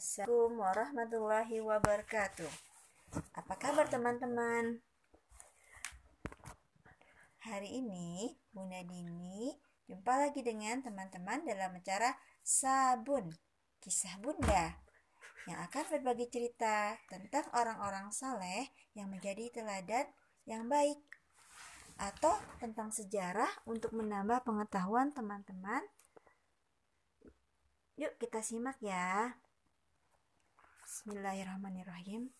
[0.00, 2.48] Assalamualaikum warahmatullahi wabarakatuh.
[3.36, 4.80] Apa kabar teman-teman?
[7.44, 9.52] Hari ini Bunda Dini
[9.84, 13.28] jumpa lagi dengan teman-teman dalam acara Sabun
[13.76, 14.72] Kisah Bunda
[15.44, 20.08] yang akan berbagi cerita tentang orang-orang saleh yang menjadi teladan
[20.48, 20.96] yang baik
[22.00, 25.84] atau tentang sejarah untuk menambah pengetahuan teman-teman
[28.00, 29.36] Yuk kita simak ya.
[30.90, 32.34] Bismillahirrahmanirrahim.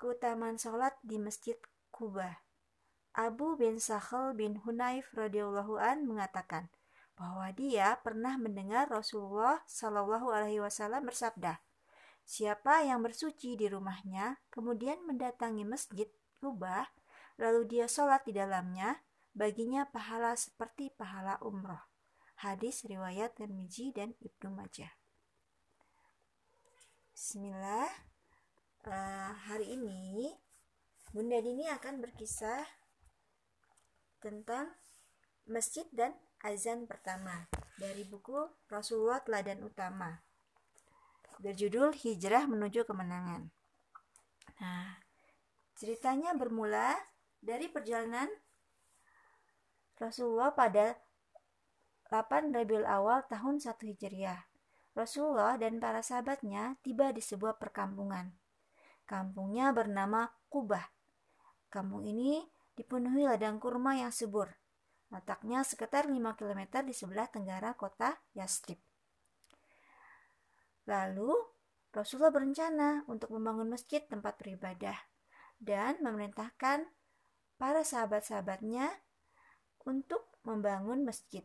[0.00, 1.60] Keutamaan sholat di Masjid
[1.92, 2.40] Kuba.
[3.12, 6.72] Abu bin Sahal bin Hunayf radhiyallahu an mengatakan
[7.20, 11.60] bahwa dia pernah mendengar Rasulullah Shallallahu alaihi wasallam bersabda,
[12.24, 16.08] Siapa yang bersuci di rumahnya, kemudian mendatangi masjid
[16.40, 16.88] Kuba,
[17.36, 19.04] lalu dia sholat di dalamnya,
[19.36, 21.84] baginya pahala seperti pahala umroh.
[22.40, 24.96] Hadis riwayat Tirmizi dan Ibnu Majah.
[27.16, 27.88] Bismillah.
[28.84, 30.36] Uh, hari ini
[31.16, 32.60] Bunda Dini akan berkisah
[34.20, 34.68] tentang
[35.48, 36.12] masjid dan
[36.44, 37.48] azan pertama
[37.80, 38.36] dari buku
[38.68, 40.12] Rasulullah Teladan Utama
[41.40, 43.48] berjudul Hijrah Menuju Kemenangan.
[44.60, 45.00] Nah,
[45.72, 46.92] ceritanya bermula
[47.40, 48.28] dari perjalanan
[49.96, 50.92] Rasulullah pada
[52.12, 54.55] 8 Rabiul Awal tahun 1 Hijriah.
[54.96, 58.32] Rasulullah dan para sahabatnya tiba di sebuah perkampungan.
[59.04, 60.88] Kampungnya bernama Kubah.
[61.68, 62.40] Kampung ini
[62.72, 64.48] dipenuhi ladang kurma yang subur.
[65.12, 68.80] Letaknya sekitar 5 km di sebelah tenggara kota Yastrib.
[70.88, 71.30] Lalu,
[71.92, 74.96] Rasulullah berencana untuk membangun masjid tempat beribadah
[75.60, 76.88] dan memerintahkan
[77.60, 78.90] para sahabat-sahabatnya
[79.84, 81.44] untuk membangun masjid.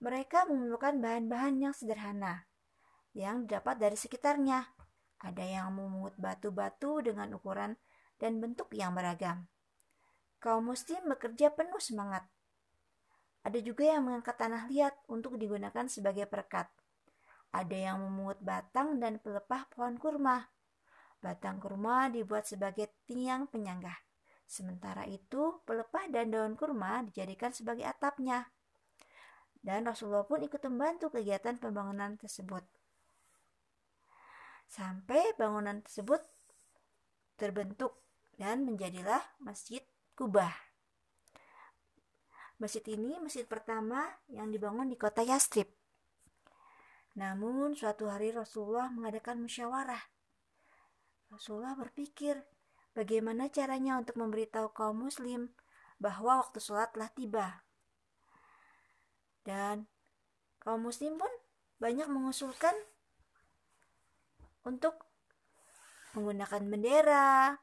[0.00, 2.48] Mereka memerlukan bahan-bahan yang sederhana
[3.12, 4.64] yang didapat dari sekitarnya.
[5.20, 7.76] Ada yang memungut batu-batu dengan ukuran
[8.16, 9.44] dan bentuk yang beragam.
[10.40, 12.24] Kaum muslim bekerja penuh semangat.
[13.44, 16.68] Ada juga yang mengangkat tanah liat untuk digunakan sebagai perekat.
[17.52, 20.48] Ada yang memungut batang dan pelepah pohon kurma.
[21.20, 23.96] Batang kurma dibuat sebagai tiang penyanggah.
[24.48, 28.48] Sementara itu, pelepah dan daun kurma dijadikan sebagai atapnya
[29.60, 32.64] dan Rasulullah pun ikut membantu kegiatan pembangunan tersebut.
[34.70, 36.22] Sampai bangunan tersebut
[37.36, 38.00] terbentuk
[38.40, 39.84] dan menjadilah Masjid
[40.16, 40.52] Kubah.
[42.60, 45.68] Masjid ini masjid pertama yang dibangun di kota Yastrib.
[47.16, 50.00] Namun suatu hari Rasulullah mengadakan musyawarah.
[51.32, 52.36] Rasulullah berpikir
[52.92, 55.50] bagaimana caranya untuk memberitahu kaum muslim
[55.96, 57.46] bahwa waktu sholat telah tiba
[59.50, 59.90] dan
[60.62, 61.32] kaum muslim pun
[61.82, 62.72] banyak mengusulkan
[64.62, 64.94] untuk
[66.14, 67.58] menggunakan bendera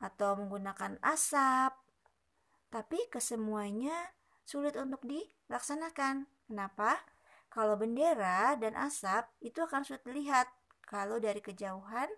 [0.00, 1.76] atau menggunakan asap.
[2.72, 4.16] Tapi kesemuanya
[4.48, 6.24] sulit untuk dilaksanakan.
[6.48, 6.96] Kenapa?
[7.52, 10.48] Kalau bendera dan asap itu akan sulit dilihat
[10.84, 12.08] kalau dari kejauhan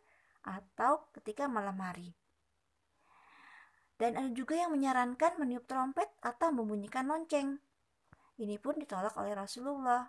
[0.47, 2.15] atau ketika malam hari.
[4.01, 7.61] Dan ada juga yang menyarankan meniup trompet atau membunyikan lonceng.
[8.41, 10.09] Ini pun ditolak oleh Rasulullah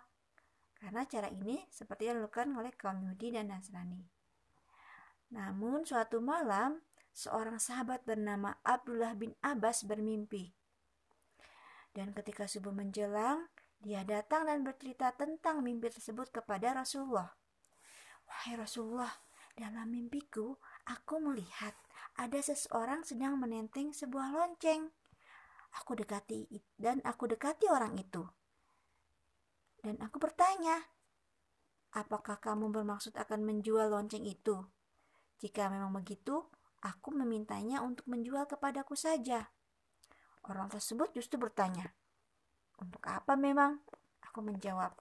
[0.80, 4.02] karena cara ini seperti yang dilakukan oleh kaum Yahudi dan Nasrani.
[5.30, 6.80] Namun suatu malam,
[7.12, 10.50] seorang sahabat bernama Abdullah bin Abbas bermimpi.
[11.92, 13.52] Dan ketika subuh menjelang,
[13.84, 17.36] dia datang dan bercerita tentang mimpi tersebut kepada Rasulullah.
[18.24, 19.12] Wahai Rasulullah,
[19.52, 20.56] dalam mimpiku
[20.88, 21.76] aku melihat
[22.16, 24.88] ada seseorang sedang menenteng sebuah lonceng.
[25.80, 26.44] Aku dekati
[26.76, 28.20] dan aku dekati orang itu.
[29.82, 30.78] Dan aku bertanya,
[31.96, 34.62] apakah kamu bermaksud akan menjual lonceng itu?
[35.42, 36.44] Jika memang begitu,
[36.84, 39.50] aku memintanya untuk menjual kepadaku saja.
[40.46, 41.90] Orang tersebut justru bertanya,
[42.78, 43.82] untuk apa memang?
[44.30, 44.94] Aku menjawab,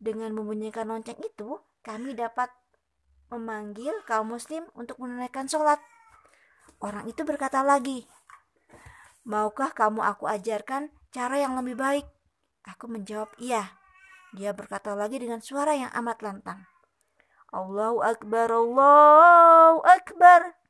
[0.00, 2.52] dengan membunyikan lonceng itu, kami dapat
[3.32, 5.80] memanggil kaum muslim untuk menunaikan sholat.
[6.84, 8.04] Orang itu berkata lagi,
[9.24, 12.04] Maukah kamu aku ajarkan cara yang lebih baik?
[12.68, 13.72] Aku menjawab iya.
[14.36, 16.68] Dia berkata lagi dengan suara yang amat lantang.
[17.48, 20.60] Allahu Akbar, Allahu Akbar.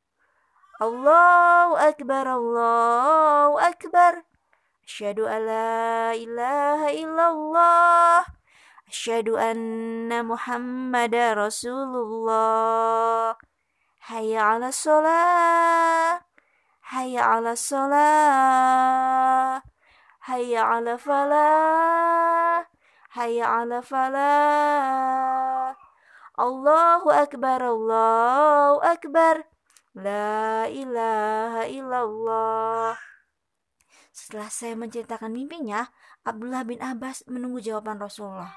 [0.79, 4.23] Allahu Akbar, Allahu Akbar.
[4.85, 8.23] Asyhadu an la ilaha illallah.
[8.85, 13.33] Asyhadu anna Muhammadar Rasulullah.
[14.07, 16.24] Hayya 'ala shalah.
[16.95, 17.99] Hayya ala salah
[20.31, 22.63] Hayya ala falah
[23.19, 25.75] Hayya ala falah
[26.35, 29.47] Allahu Akbar, Allahu Akbar.
[29.95, 32.99] La ilaha illallah.
[34.11, 35.95] Setelah saya menceritakan mimpinya,
[36.27, 38.51] Abdullah bin Abbas menunggu jawaban Rasulullah.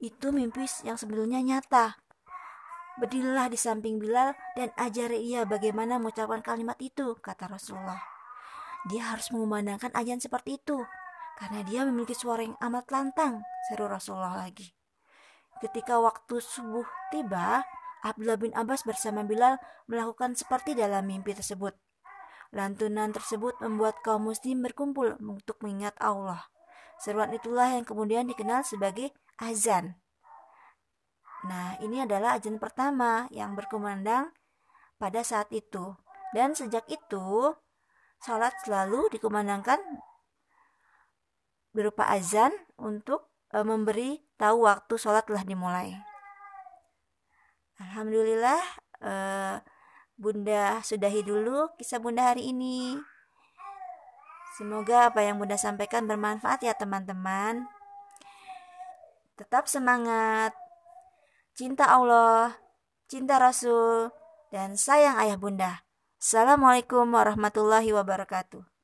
[0.00, 2.00] Itu mimpi yang sebetulnya nyata.
[2.96, 8.00] Berdirilah di samping Bilal dan ajari ia bagaimana mengucapkan kalimat itu, kata Rasulullah.
[8.88, 10.80] Dia harus mengumandangkan ajan seperti itu,
[11.36, 14.72] karena dia memiliki suara yang amat lantang, seru Rasulullah lagi.
[15.60, 17.64] Ketika waktu subuh tiba,
[18.00, 21.76] Abdullah bin Abbas bersama Bilal melakukan seperti dalam mimpi tersebut.
[22.54, 26.48] Lantunan tersebut membuat kaum muslim berkumpul untuk mengingat Allah.
[26.96, 30.00] Seruan itulah yang kemudian dikenal sebagai azan.
[31.44, 34.32] Nah, ini adalah azan pertama yang berkumandang
[34.96, 35.92] pada saat itu.
[36.32, 37.52] Dan sejak itu,
[38.16, 39.78] salat selalu dikumandangkan
[41.76, 45.92] berupa azan untuk e, memberi tahu waktu sholat telah dimulai.
[47.76, 48.60] Alhamdulillah
[49.04, 49.60] uh,
[50.16, 52.96] Bunda sudahi dulu kisah Bunda hari ini.
[54.56, 57.68] Semoga apa yang Bunda sampaikan bermanfaat ya teman-teman.
[59.36, 60.56] Tetap semangat.
[61.56, 62.52] Cinta Allah,
[63.08, 64.12] cinta Rasul,
[64.52, 65.88] dan sayang ayah Bunda.
[66.20, 68.75] Assalamualaikum warahmatullahi wabarakatuh.